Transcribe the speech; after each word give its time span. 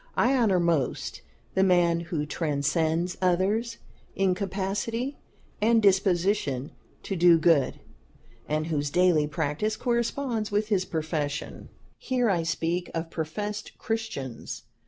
I 0.17 0.35
honor 0.35 0.59
most 0.59 1.21
the 1.53 1.61
man 1.63 1.99
who 1.99 2.25
transcends 2.25 3.15
others 3.21 3.77
in 4.15 4.33
capacity 4.33 5.19
and 5.61 5.79
disposition 5.79 6.71
to 7.03 7.15
do 7.15 7.37
good, 7.37 7.79
and 8.49 8.65
whose 8.65 8.89
daily 8.89 9.27
practice 9.27 9.77
corresponds 9.77 10.51
with 10.51 10.69
his 10.69 10.85
profession. 10.85 11.69
Here 11.99 12.31
I 12.31 12.41
speak 12.41 12.89
of 12.95 13.11
professed 13.11 13.77
Christians. 13.77 14.63